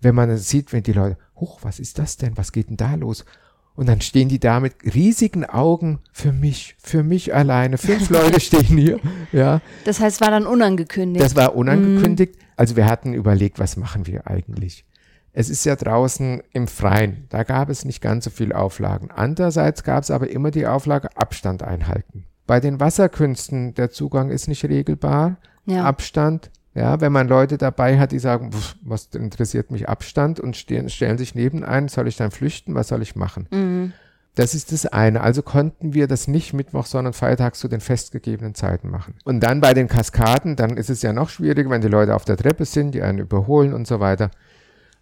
[0.00, 2.36] wenn man sieht, wenn die Leute, huch, was ist das denn?
[2.36, 3.24] Was geht denn da los?
[3.74, 7.78] Und dann stehen die da mit riesigen Augen für mich, für mich alleine.
[7.78, 9.00] Fünf Leute stehen hier.
[9.32, 11.24] Ja, Das heißt, war dann unangekündigt.
[11.24, 12.36] das war unangekündigt.
[12.56, 14.84] Also wir hatten überlegt, was machen wir eigentlich?
[15.32, 17.24] Es ist ja draußen im Freien.
[17.30, 19.10] Da gab es nicht ganz so viel Auflagen.
[19.10, 22.26] Andererseits gab es aber immer die Auflage Abstand einhalten.
[22.46, 25.38] Bei den Wasserkünsten, der Zugang ist nicht regelbar.
[25.64, 25.84] ja.
[25.84, 26.50] Abstand.
[26.74, 30.88] Ja, wenn man Leute dabei hat, die sagen, "Pff, was interessiert mich Abstand und stehen,
[30.88, 32.74] stellen sich neben ein, soll ich dann flüchten?
[32.74, 33.46] Was soll ich machen?
[33.50, 33.92] Mhm.
[34.34, 35.20] Das ist das eine.
[35.20, 39.14] Also konnten wir das nicht Mittwoch, sondern Freitags zu den festgegebenen Zeiten machen.
[39.24, 42.24] Und dann bei den Kaskaden, dann ist es ja noch schwieriger, wenn die Leute auf
[42.24, 44.30] der Treppe sind, die einen überholen und so weiter.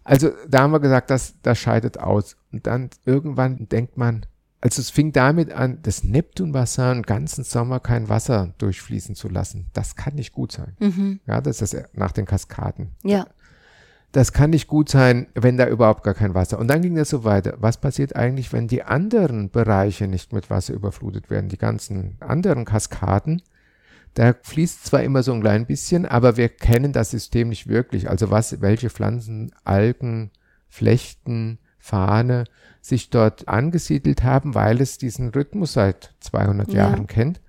[0.03, 2.35] Also da haben wir gesagt, das, das scheidet aus.
[2.51, 4.25] Und dann irgendwann denkt man,
[4.61, 9.65] also es fing damit an, das Neptunwasser einen ganzen Sommer kein Wasser durchfließen zu lassen.
[9.73, 10.75] Das kann nicht gut sein.
[10.79, 11.19] Mhm.
[11.25, 12.91] Ja, das ist nach den Kaskaden.
[13.03, 13.25] Ja.
[14.11, 16.59] Das kann nicht gut sein, wenn da überhaupt gar kein Wasser.
[16.59, 17.55] Und dann ging das so weiter.
[17.59, 21.49] Was passiert eigentlich, wenn die anderen Bereiche nicht mit Wasser überflutet werden?
[21.49, 23.41] Die ganzen anderen Kaskaden.
[24.13, 28.09] Da fließt zwar immer so ein klein bisschen, aber wir kennen das System nicht wirklich.
[28.09, 30.31] Also was, welche Pflanzen, Algen,
[30.67, 32.45] Flechten, Fahne
[32.79, 36.89] sich dort angesiedelt haben, weil es diesen Rhythmus seit 200 Ja.
[36.89, 37.41] Jahren kennt.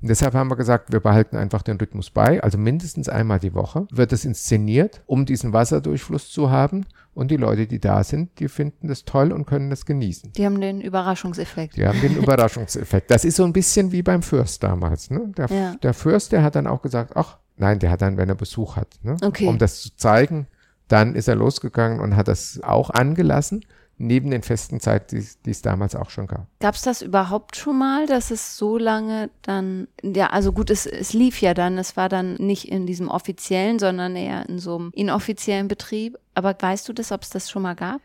[0.00, 2.40] Und deshalb haben wir gesagt, wir behalten einfach den Rhythmus bei.
[2.40, 6.86] Also mindestens einmal die Woche wird es inszeniert, um diesen Wasserdurchfluss zu haben.
[7.14, 10.32] Und die Leute, die da sind, die finden das toll und können das genießen.
[10.34, 11.76] Die haben den Überraschungseffekt.
[11.76, 13.10] Die haben den Überraschungseffekt.
[13.10, 15.10] Das ist so ein bisschen wie beim Fürst damals.
[15.10, 15.32] Ne?
[15.36, 15.74] Der, Ja.
[15.82, 18.76] der Fürst, der hat dann auch gesagt, ach, nein, der hat dann, wenn er Besuch
[18.76, 19.16] hat, ne?
[19.24, 19.48] Okay.
[19.48, 20.46] um das zu zeigen,
[20.88, 23.64] dann ist er losgegangen und hat das auch angelassen,
[23.98, 26.46] neben den festen Zeiten, die, es damals auch schon gab.
[26.60, 30.86] Gab es das überhaupt schon mal, dass es so lange dann, ja, also gut, es,
[30.86, 34.76] es lief ja dann, es war dann nicht in diesem offiziellen, sondern eher in so
[34.76, 36.16] einem inoffiziellen Betrieb.
[36.34, 38.00] Aber weißt du das, ob es das schon mal gab?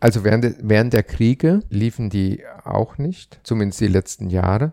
[0.00, 4.72] Also während, während der Kriege liefen die auch nicht, zumindest die letzten Jahre.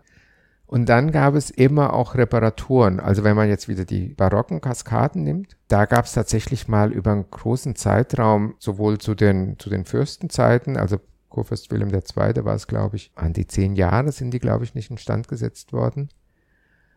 [0.74, 2.98] Und dann gab es immer auch Reparaturen.
[2.98, 7.12] Also wenn man jetzt wieder die barocken Kaskaden nimmt, da gab es tatsächlich mal über
[7.12, 12.44] einen großen Zeitraum, sowohl zu den, zu den Fürstenzeiten, also Kurfürst Wilhelm II.
[12.44, 15.72] war es, glaube ich, an die zehn Jahre sind die, glaube ich, nicht instand gesetzt
[15.72, 16.08] worden.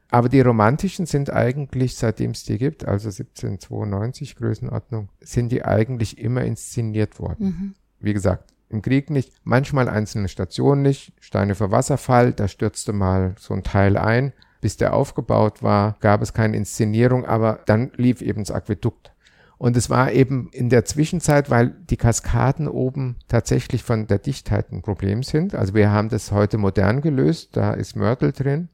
[0.10, 6.18] Aber die romantischen sind eigentlich, seitdem es die gibt, also 1792 Größenordnung, sind die eigentlich
[6.18, 7.76] immer inszeniert worden.
[8.00, 13.36] Wie gesagt, im Krieg nicht, manchmal einzelne Stationen nicht, Steine für Wasserfall, da stürzte mal
[13.40, 14.34] so ein Teil ein.
[14.60, 19.12] Bis der aufgebaut war, gab es keine Inszenierung, aber dann lief eben das Aquädukt.
[19.60, 24.72] Und es war eben in der Zwischenzeit, weil die Kaskaden oben tatsächlich von der Dichtheit
[24.72, 25.56] ein Problem sind.
[25.56, 28.70] Also wir haben das heute modern gelöst, da ist Mörtel drin.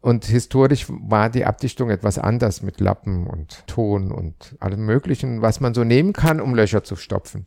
[0.00, 5.60] Und historisch war die Abdichtung etwas anders mit Lappen und Ton und allem Möglichen, was
[5.60, 7.44] man so nehmen kann, um Löcher zu stopfen.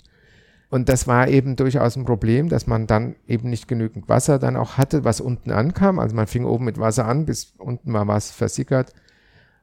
[0.69, 4.55] Und das war eben durchaus ein Problem, dass man dann eben nicht genügend Wasser dann
[4.55, 5.97] auch hatte, was unten ankam.
[5.97, 8.93] Also man fing oben mit Wasser an, bis unten war was versickert.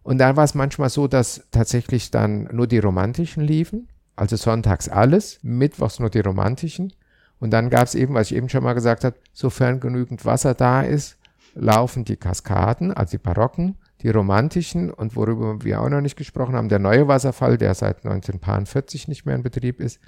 [0.02, 4.88] Und da war es manchmal so, dass tatsächlich dann nur die romantischen liefen, also sonntags
[4.88, 6.92] alles, mittwochs nur die romantischen.
[7.38, 10.54] Und dann gab es eben, was ich eben schon mal gesagt habe, sofern genügend Wasser
[10.54, 11.18] da ist,
[11.54, 16.54] laufen die Kaskaden, also die barocken, die romantischen und worüber wir auch noch nicht gesprochen
[16.54, 20.00] haben, der neue Wasserfall, der seit 1940 nicht mehr in Betrieb ist,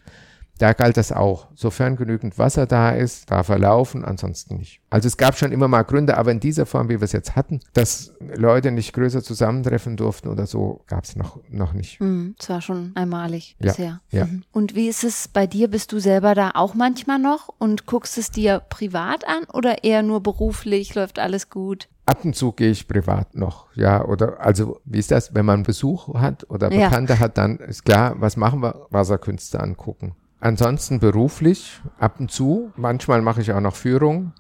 [0.59, 1.47] da galt das auch.
[1.55, 4.81] Sofern genügend Wasser da ist, darf er laufen, ansonsten nicht.
[4.91, 7.37] Also es gab schon immer mal Gründe, aber in dieser Form, wie wir es jetzt
[7.37, 12.01] hatten, dass Leute nicht größer zusammentreffen durften oder so, gab es noch, noch nicht.
[12.01, 14.01] Mhm, das war schon einmalig Ja, bisher.
[14.11, 14.25] ja.
[14.27, 14.45] Mhm.
[14.53, 15.69] Und wie ist es bei dir?
[15.69, 20.03] Bist du selber da auch manchmal noch und guckst es dir privat an oder eher
[20.03, 20.95] nur beruflich?
[20.95, 21.89] Läuft alles gut?
[22.07, 25.63] Ab und zu gehe ich privat noch, ja, oder, also, wie ist das, wenn man
[25.63, 26.89] Besuch hat oder Ja.
[26.89, 28.87] Bekannte hat, dann ist klar, was machen wir?
[28.89, 30.15] Wasserkünste angucken.
[30.41, 34.33] Ansonsten beruflich, ab und zu, manchmal mache ich auch noch Führung.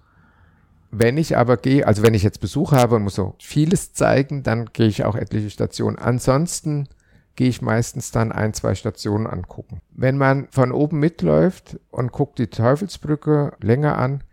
[0.91, 4.43] Wenn ich aber gehe, also wenn ich jetzt Besuch habe und muss so vieles zeigen,
[4.43, 5.99] dann gehe ich auch etliche Stationen.
[5.99, 6.89] Ansonsten
[7.37, 9.81] gehe ich meistens dann ein, zwei Stationen angucken.
[9.91, 14.25] Wenn man von oben mitläuft und guckt die Teufelsbrücke länger an,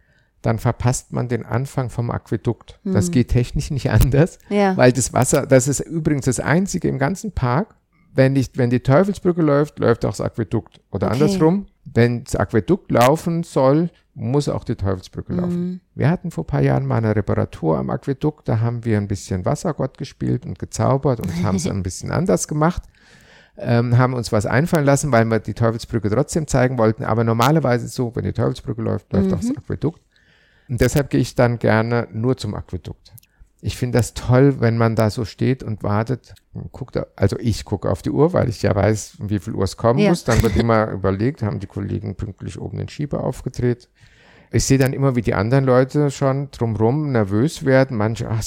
[0.41, 2.79] dann verpasst man den Anfang vom Aquädukt.
[2.83, 4.77] Das geht technisch nicht anders, Ja.
[4.77, 7.75] weil das Wasser, das ist übrigens das einzige im ganzen Park.
[8.15, 10.79] Wenn die, wenn die Teufelsbrücke läuft, läuft auch das Aquädukt.
[10.91, 11.13] Oder Okay.
[11.15, 15.81] andersrum, wenn das Aquädukt laufen soll, muss auch die Teufelsbrücke laufen.
[15.93, 19.09] Wir hatten vor ein paar Jahren mal eine Reparatur am Aquädukt, da haben wir ein
[19.09, 22.83] bisschen Wassergott gespielt und gezaubert und haben es ein bisschen anders gemacht.
[23.57, 27.03] Ähm, haben uns was einfallen lassen, weil wir die Teufelsbrücke trotzdem zeigen wollten.
[27.03, 30.01] Aber normalerweise ist es so, wenn die Teufelsbrücke läuft, läuft auch das Aquädukt.
[30.67, 33.13] Und deshalb gehe ich dann gerne nur zum Aquädukt.
[33.65, 36.35] Ich finde das toll, wenn man da so steht und wartet.
[36.53, 39.53] und Guckt, also ich gucke auf die Uhr, weil ich ja weiß, um wie viel
[39.55, 40.09] Uhr es kommen Ja.
[40.09, 40.23] muss.
[40.23, 43.89] Dann wird immer überlegt, haben die Kollegen pünktlich oben den Schieber aufgedreht.
[44.51, 47.97] Ich sehe dann immer, wie die anderen Leute schon drumrum nervös werden.
[47.97, 48.43] Manche, ach,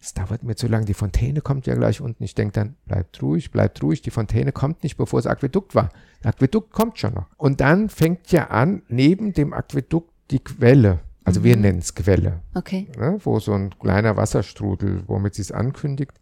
[0.00, 2.24] es dauert mir zu lang, die Fontäne kommt ja gleich unten.
[2.24, 5.90] Ich denke dann, bleibt ruhig, bleibt ruhig, die Fontäne kommt nicht, bevor das Aquädukt war.
[6.22, 7.26] Das Aquädukt kommt schon noch.
[7.36, 12.40] Und dann fängt ja an, neben dem Aquädukt die Quelle, also wir nennen es Quelle,
[12.54, 12.88] Okay.
[12.98, 16.12] ne, wo so ein kleiner Wasserstrudel, womit sie es ankündigt.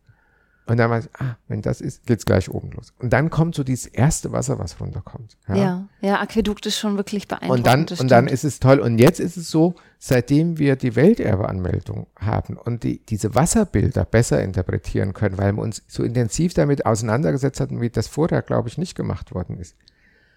[0.68, 2.92] Und dann weiß ich, ah, wenn das ist, geht's gleich oben los.
[2.98, 5.36] Und dann kommt so dieses erste Wasser, was runterkommt.
[5.46, 5.86] Ja.
[6.00, 6.20] ja.
[6.20, 7.58] Aquädukt ist schon wirklich beeindruckend.
[7.58, 8.80] Und dann, und dann ist es toll.
[8.80, 14.42] Und jetzt ist es so, seitdem wir die Welterbeanmeldung haben und die, diese Wasserbilder besser
[14.42, 18.76] interpretieren können, weil wir uns so intensiv damit auseinandergesetzt hatten, wie das vorher, glaube ich,
[18.76, 19.76] nicht gemacht worden ist.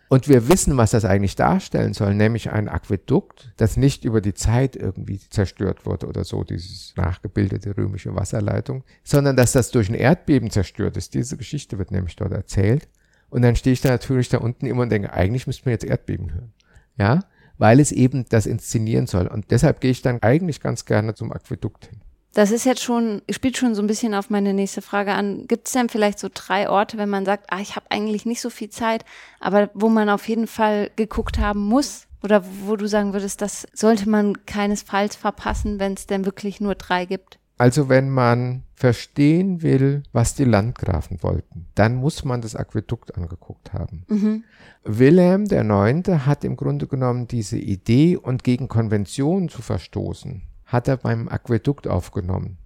[0.09, 4.33] Und wir wissen, was das eigentlich darstellen soll, nämlich ein Aquädukt, das nicht über die
[4.33, 9.93] Zeit irgendwie zerstört wurde oder so, dieses nachgebildete römische Wasserleitung, sondern dass das durch ein
[9.93, 11.13] Erdbeben zerstört ist.
[11.13, 12.87] Diese Geschichte wird nämlich dort erzählt.
[13.29, 15.85] Und dann stehe ich da natürlich da unten immer und denke, eigentlich müssten wir jetzt
[15.85, 16.53] Erdbeben hören.
[16.97, 17.19] Ja,
[17.59, 19.27] weil es eben das inszenieren soll.
[19.27, 22.01] Und deshalb gehe ich dann eigentlich ganz gerne zum Aquädukt hin.
[22.33, 25.47] Das ist jetzt schon, spielt schon so ein bisschen auf meine nächste Frage an.
[25.47, 28.41] Gibt es denn vielleicht so drei Orte, wenn man sagt, ah, ich habe eigentlich nicht
[28.41, 29.03] so viel Zeit,
[29.39, 32.05] aber wo man auf jeden Fall geguckt haben muss?
[32.21, 36.75] Oder wo du sagen würdest, das sollte man keinesfalls verpassen, wenn es denn wirklich nur
[36.75, 37.39] drei gibt?
[37.57, 43.73] Also wenn man verstehen will, was die Landgrafen wollten, dann muss man das Aquädukt angeguckt
[43.73, 44.05] haben.
[44.07, 44.43] Mhm.
[44.85, 46.25] Wilhelm IX.
[46.25, 51.87] hat im Grunde genommen diese Idee und gegen Konventionen zu verstoßen, hat er beim Aquädukt
[51.87, 52.57] aufgenommen.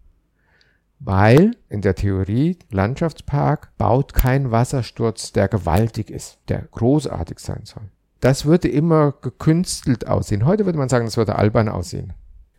[0.99, 7.83] Weil in der Theorie Landschaftspark baut kein Wassersturz, der gewaltig ist, der großartig sein soll.
[8.19, 10.45] Das würde immer gekünstelt aussehen.
[10.45, 12.13] Heute würde man sagen, das würde albern aussehen.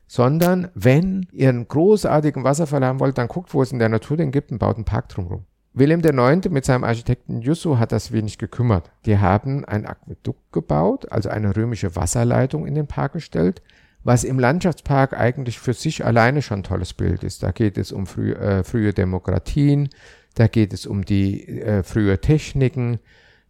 [0.06, 4.18] Sondern wenn ihr einen großartigen Wasserfall haben wollt, dann guckt, wo es in der Natur
[4.18, 5.44] den gibt und baut einen Park drumherum.
[5.72, 6.50] Wilhelm IX.
[6.50, 8.92] mit seinem Architekten Jusso hat das wenig gekümmert.
[9.06, 13.62] Die haben ein Aquädukt gebaut, also eine römische Wasserleitung in den Park gestellt,
[14.04, 17.42] was im Landschaftspark eigentlich für sich alleine schon ein tolles Bild ist.
[17.42, 19.88] Da geht es um früh, äh, frühe Demokratien,
[20.34, 23.00] da geht es um die äh, frühe Techniken,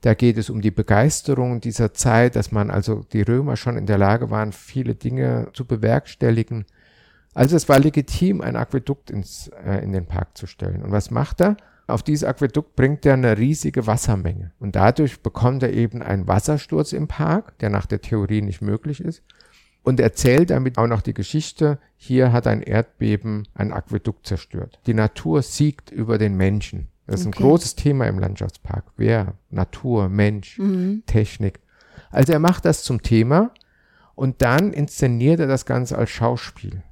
[0.00, 3.86] da geht es um die Begeisterung dieser Zeit, dass man also die Römer schon in
[3.86, 6.66] der Lage waren, viele Dinge zu bewerkstelligen.
[7.32, 10.82] Also es war legitim, ein Aquädukt ins, äh, in den Park zu stellen.
[10.82, 11.56] Und was macht er?
[11.86, 14.52] Auf dieses Aquädukt bringt er eine riesige Wassermenge.
[14.60, 19.00] Und dadurch bekommt er eben einen Wassersturz im Park, der nach der Theorie nicht möglich
[19.00, 19.22] ist.
[19.84, 24.80] Und erzählt damit auch noch die Geschichte, hier hat ein Erdbeben ein Aquädukt zerstört.
[24.86, 26.88] Die Natur siegt über den Menschen.
[27.06, 27.36] Das ist Okay.
[27.38, 28.84] ein großes Thema im Landschaftspark.
[28.96, 29.34] Wer?
[29.50, 30.58] Natur, Mensch,
[31.06, 31.60] Technik.
[32.10, 33.50] Also er macht das zum Thema
[34.14, 36.82] und dann inszeniert er das Ganze als Schauspiel.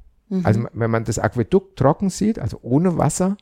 [0.44, 3.36] Also wenn man das Aquädukt trocken sieht, also ohne Wasser,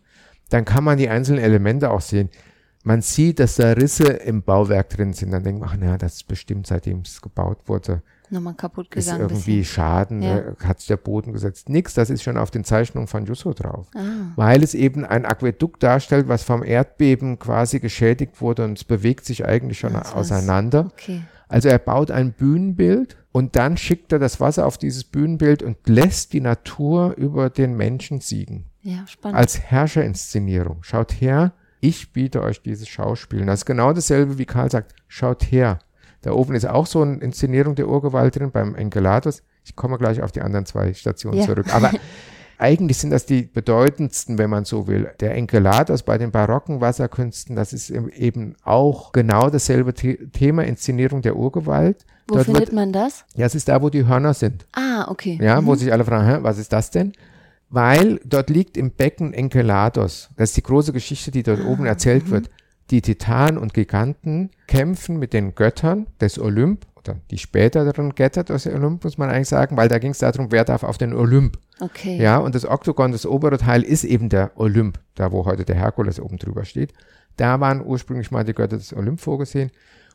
[0.48, 2.30] dann kann man die einzelnen Elemente auch sehen.
[2.82, 5.30] Man sieht, dass da Risse im Bauwerk drin sind.
[5.32, 9.06] Dann denkt man, ach na, das ist bestimmt, seitdem es gebaut wurde, Nochmal kaputt ist
[9.06, 9.24] gegangen.
[9.24, 9.74] ein irgendwie bisschen.
[9.74, 10.38] Schaden, Ja.
[10.38, 11.68] äh, hat sich der Boden gesetzt.
[11.68, 13.86] Nix, das ist schon auf den Zeichnungen von Jusso drauf.
[13.94, 14.00] Ah,
[14.36, 19.24] Weil es eben ein Aquädukt darstellt, was vom Erdbeben quasi geschädigt wurde und es bewegt
[19.24, 20.14] sich eigentlich schon war's.
[20.14, 20.90] auseinander.
[20.92, 21.22] okay.
[21.48, 25.76] Also er baut ein Bühnenbild Und dann schickt er das Wasser auf dieses Bühnenbild und
[25.88, 28.66] lässt die Natur über den Menschen siegen.
[28.82, 29.38] Ja, spannend.
[29.38, 30.78] Als Herrscherinszenierung.
[30.82, 33.40] Schaut her, ich biete euch dieses Schauspiel.
[33.40, 34.94] Und das ist genau dasselbe, wie Karl sagt.
[35.08, 35.78] Schaut her.
[36.22, 39.42] Da oben ist auch so eine Inszenierung der Urgewalt drin beim Enkelatus.
[39.64, 41.46] Ich komme gleich auf die anderen zwei Stationen Ja.
[41.46, 41.74] zurück.
[41.74, 41.90] Aber
[42.58, 45.10] eigentlich sind das die bedeutendsten, wenn man so will.
[45.20, 51.22] Der Enkelatus bei den barocken Wasserkünsten, das ist eben- auch genau dasselbe The Thema Inszenierung
[51.22, 52.04] der Urgewalt.
[52.28, 53.24] Wo Dort findet wird, man das?
[53.34, 54.66] ja, es ist da, wo die Hörner sind.
[54.72, 55.38] Ah, okay.
[55.42, 57.12] Ja, wo sich alle fragen, Hä, was ist das denn?
[57.70, 60.28] Weil dort liegt im Becken Enkelados.
[60.36, 62.50] Das ist die große Geschichte, die dort oben erzählt wird.
[62.90, 68.66] Die Titanen und Giganten kämpfen mit den Göttern des Olymp oder die späteren Götter des
[68.66, 71.56] Olymp, muss man eigentlich sagen, weil da ging es darum, wer darf auf den Olymp.
[71.80, 72.18] Okay.
[72.20, 75.76] Ja, und das Oktogon, das obere Teil, ist eben der Olymp, da wo heute der
[75.76, 76.92] Herkules oben drüber steht.
[77.36, 79.70] Da waren ursprünglich mal die Götter des Olymp vorgesehen.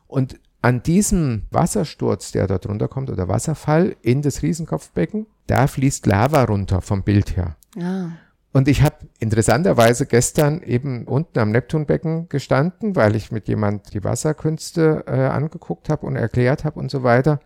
[0.08, 6.44] Und an diesem Wassersturz, der dort runterkommt, oder Wasserfall in das Riesenkopfbecken, da fließt Lava
[6.44, 7.56] runter vom Bild her.
[7.80, 8.10] Ah.
[8.56, 14.06] Und ich habe interessanterweise gestern eben unten am Neptunbecken gestanden, weil ich mit jemand die
[14.06, 17.42] Wasserkünste äh, angeguckt habe und erklärt habe und so weiter.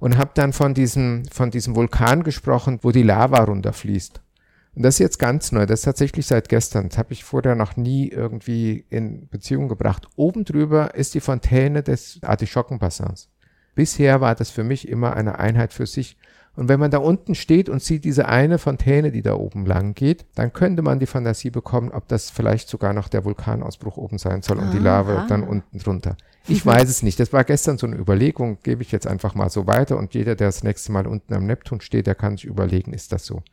[0.00, 4.20] Und habe dann von diesem, von diesem Vulkan gesprochen, wo die Lava runterfließt.
[4.74, 5.64] Und das ist jetzt ganz neu.
[5.64, 6.88] Das ist tatsächlich seit gestern.
[6.88, 10.08] Das habe ich vorher noch nie irgendwie in Beziehung gebracht.
[10.16, 13.28] Oben drüber ist die Fontäne des Artischockenbassins.
[13.76, 16.16] Bisher war das für mich immer eine Einheit für sich.
[16.58, 19.94] Und wenn man da unten steht und sieht diese eine Fontäne, die da oben lang
[19.94, 24.18] geht, dann könnte man die Fantasie bekommen, ob das vielleicht sogar noch der Vulkanausbruch oben
[24.18, 26.16] sein soll und die Lava dann unten drunter.
[26.48, 27.20] Ich weiß es nicht.
[27.20, 30.34] Das war gestern so eine Überlegung, gebe ich jetzt einfach mal so weiter und jeder,
[30.34, 33.44] der das nächste Mal unten am Neptun steht, der kann sich überlegen, ist das so.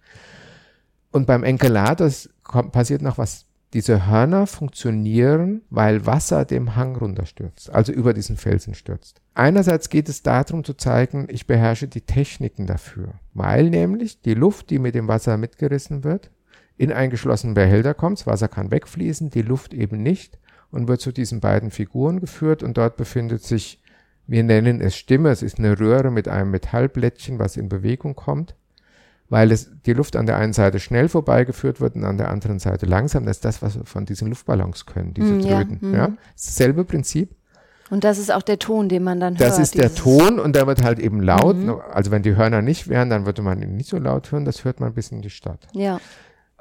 [1.12, 3.44] Und beim Enceladus kommt, passiert noch was.
[3.76, 9.20] Diese Hörner funktionieren, weil Wasser dem Hang runterstürzt, also über diesen Felsen stürzt.
[9.34, 14.70] Einerseits geht es darum zu zeigen, ich beherrsche die Techniken dafür, weil nämlich die Luft,
[14.70, 16.32] die mit dem Wasser mitgerissen wird,
[16.78, 20.40] in einen geschlossenen Behälter kommt, das Wasser kann wegfließen, die Luft eben nicht
[20.72, 23.82] und wird zu diesen beiden Figuren geführt und dort befindet sich,
[24.26, 28.56] wir nennen es Stimme, es ist eine Röhre mit einem Metallblättchen, was in Bewegung kommt
[29.30, 32.60] weil es die Luft an der einen Seite schnell vorbeigeführt wird und an der anderen
[32.60, 33.26] Seite langsam.
[33.26, 35.92] Das ist das, was wir von diesen Luftballons können, diese Mm, ja, Tröten.
[35.92, 35.94] mm.
[35.96, 37.36] Ja, dasselbe Prinzip.
[37.92, 39.60] Und das ist auch der Ton, den man dann Das hört.
[39.62, 41.56] ist der Ton und der wird halt eben laut.
[41.56, 41.76] Mhm.
[41.92, 44.44] Also wenn die Hörner nicht wären, dann würde man ihn nicht so laut hören.
[44.44, 45.68] Das hört man bis in die Stadt.
[45.74, 46.00] Ja.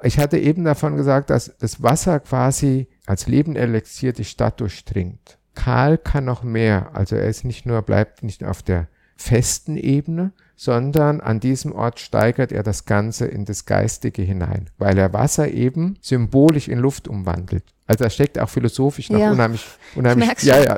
[0.03, 5.39] Ich hatte eben davon gesagt, dass das Wasser quasi als Lebenelixier die Stadt durchdringt.
[5.55, 6.89] Karl kann noch mehr.
[6.93, 11.99] Also er ist nicht nur, bleibt nicht auf der festen Ebene, sondern an diesem Ort
[11.99, 17.07] steigert er das Ganze in das Geistige hinein, weil er Wasser eben symbolisch in Luft
[17.07, 17.63] umwandelt.
[17.87, 19.31] Also da steckt auch philosophisch noch Ja.
[19.31, 20.77] unheimlich, unheimlich, ja, ja.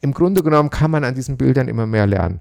[0.00, 2.40] Im Grunde genommen kann man an diesen Bildern immer mehr lernen.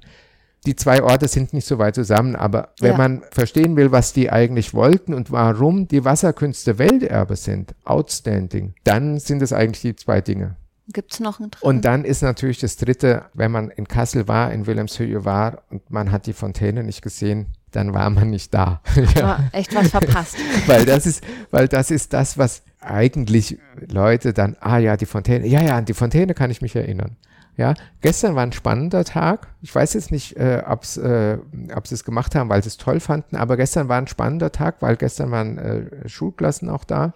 [0.66, 2.98] Die zwei Orte sind nicht so weit zusammen, aber wenn Ja.
[2.98, 9.20] man verstehen will, was die eigentlich wollten und warum die Wasserkünste Welterbe sind, outstanding, dann
[9.20, 10.56] sind es eigentlich die zwei Dinge.
[10.91, 11.65] Gibt's noch einen dritten?
[11.65, 15.89] Und dann ist natürlich das dritte, wenn man in Kassel war, in Wilhelmshöhe war und
[15.89, 18.82] man hat die Fontäne nicht gesehen, dann war man nicht da.
[19.15, 20.38] ja, War echt was verpasst.
[20.67, 25.45] weil das ist, weil das ist das, was eigentlich Leute dann, ah ja, die Fontäne,
[25.47, 27.17] ja, ja, an die Fontäne kann ich mich erinnern.
[27.58, 29.49] Ja, gestern war ein spannender Tag.
[29.62, 31.38] Ich weiß jetzt nicht, äh, ob äh,
[31.75, 34.54] ob sie es gemacht haben, weil sie es toll fanden, aber gestern war ein spannender
[34.54, 37.12] Tag, weil gestern waren äh, Schulklassen auch da.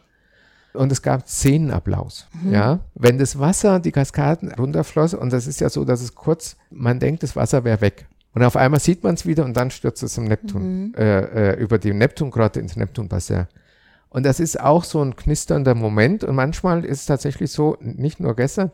[0.74, 2.28] Und es gab Szenenapplaus.
[2.50, 6.56] Ja, wenn das Wasser, die Kaskaden runterfloss, und das ist ja so, dass es kurz,
[6.72, 8.08] man denkt, das Wasser wäre weg.
[8.34, 11.60] Und auf einmal sieht man es wieder und dann stürzt es im Neptun, äh, äh,
[11.60, 13.46] über die Neptungrotte ins Neptunbassin.
[14.10, 16.24] Und das ist auch so ein knisternder Moment.
[16.24, 18.72] Und manchmal ist es tatsächlich so, nicht nur gestern,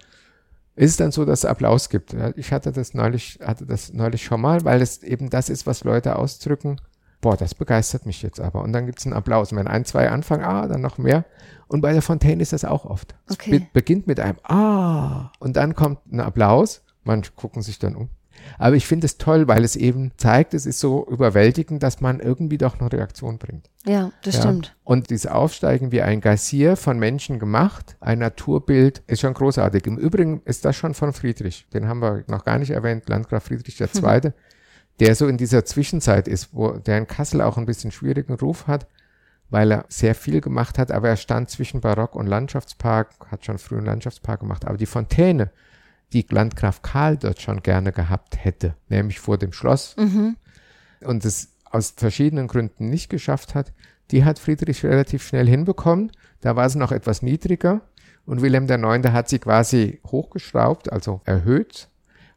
[0.75, 2.15] ist es dann so, dass es Applaus gibt.
[2.37, 5.83] Ich hatte das neulich, hatte das neulich schon mal, weil es eben das ist, was
[5.83, 6.77] Leute ausdrücken.
[7.21, 8.61] Boah, das begeistert mich jetzt aber.
[8.61, 9.51] Und dann gibt es einen Applaus.
[9.51, 11.25] Und wenn ein, zwei anfangen, ah, dann noch mehr.
[11.67, 13.13] Und bei der Fontaine ist das auch oft.
[13.27, 13.59] Es Okay.
[13.59, 15.31] be beginnt mit einem Ah.
[15.39, 16.81] Und dann kommt ein Applaus.
[17.03, 18.09] Manche gucken sich dann um.
[18.57, 22.21] Aber ich finde es toll, weil es eben zeigt, es ist so überwältigend, dass man
[22.21, 23.69] irgendwie doch eine Reaktion bringt.
[23.85, 24.41] Ja, das Ja.
[24.43, 24.77] stimmt.
[24.85, 29.85] Und dieses Aufsteigen wie ein Geysir von Menschen gemacht, ein Naturbild, ist schon großartig.
[29.87, 31.67] Im Übrigen ist das schon von Friedrich.
[31.73, 34.31] Den haben wir noch gar nicht erwähnt, Landgraf Friedrich II.,
[34.99, 38.67] der so in dieser Zwischenzeit ist, wo der in Kassel auch ein bisschen schwierigen Ruf
[38.67, 38.87] hat,
[39.49, 43.57] weil er sehr viel gemacht hat, aber er stand zwischen Barock und Landschaftspark, hat schon
[43.57, 44.65] früh einen Landschaftspark gemacht.
[44.65, 45.51] Aber die Fontäne,
[46.13, 50.35] die Landgraf Karl dort schon gerne gehabt hätte, nämlich vor dem Schloss, Mhm.
[51.01, 53.73] und es aus verschiedenen Gründen nicht geschafft hat,
[54.11, 56.11] die hat Friedrich relativ schnell hinbekommen.
[56.41, 57.81] Da war sie noch etwas niedriger
[58.25, 59.09] und Wilhelm IX.
[59.11, 61.89] hat sie quasi hochgeschraubt, also erhöht.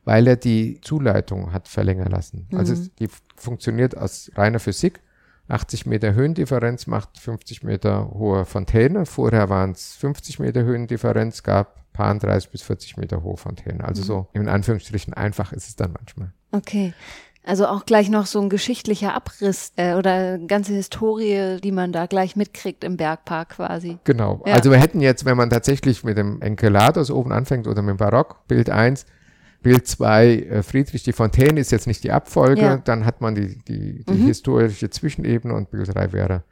[0.05, 2.49] Weil er die Zuleitung hat verlängern lassen.
[2.53, 5.01] Also es, die funktioniert aus reiner Physik.
[5.49, 9.07] 80 Meter Höhendifferenz macht 50 Meter hohe Fontäne.
[9.07, 13.85] Vorher waren es 50 Meter Höhendifferenz, gab paar 30 bis 40 Meter hohe Fontäne.
[13.85, 16.33] Also so in Anführungsstrichen einfach ist es dann manchmal.
[16.53, 16.95] Okay.
[17.45, 22.07] Also auch gleich noch so ein geschichtlicher Abriss äh, oder ganze Historie, die man da
[22.07, 23.99] gleich mitkriegt im Bergpark quasi.
[24.05, 24.43] Genau.
[24.47, 24.55] Ja.
[24.55, 27.97] Also wir hätten jetzt, wenn man tatsächlich mit dem Enceladus oben anfängt oder mit dem
[27.97, 29.07] Barock, Bild 1,
[29.63, 32.77] Bild 2, äh, Friedrich die Fontäne ist jetzt nicht die Abfolge, Ja.
[32.79, 34.27] dann hat man die, die, die Mhm.
[34.27, 36.43] historische Zwischenebene und Bild 3 wäre,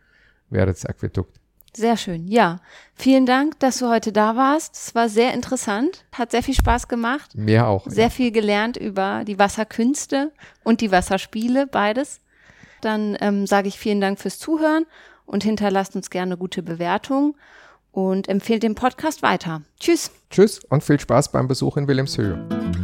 [0.49, 1.37] wäre das Aquädukt.
[1.77, 2.27] Sehr schön.
[2.27, 2.59] Ja.
[2.95, 4.75] Vielen Dank, dass du heute da warst.
[4.75, 7.37] Es war sehr interessant, hat sehr viel Spaß gemacht.
[7.37, 7.87] Mehr auch.
[7.87, 10.33] Sehr viel gelernt über die Wasserkünste
[10.65, 12.21] und die Wasserspiele, beides.
[12.81, 14.85] Dann ähm, sage ich vielen Dank fürs Zuhören
[15.27, 17.35] und hinterlasst uns gerne gute Bewertungen
[17.93, 19.63] und empfehlt den Podcast weiter.
[19.79, 20.11] Tschüss.
[20.31, 22.80] Tschüss und viel Spaß beim Besuch in Wilhelmshöhe.